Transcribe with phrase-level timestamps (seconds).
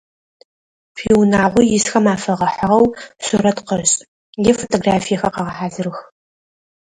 [0.99, 2.85] Шъуиунагъо исхэм афэгъэхьыгъэу
[3.25, 3.95] сурэт къэшӏ,
[4.49, 5.97] е фотографиехэр къэгъэхьазырых.